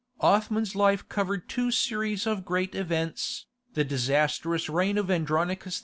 Othman's 0.21 0.73
life 0.75 1.07
covered 1.09 1.47
two 1.47 1.69
series 1.69 2.25
of 2.25 2.43
great 2.43 2.73
events, 2.73 3.45
the 3.75 3.83
disastrous 3.83 4.67
reign 4.67 4.97
of 4.97 5.11
Andronicus 5.11 5.75
II. 5.77 5.79